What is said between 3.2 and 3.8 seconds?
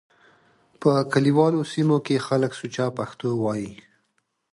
وايي.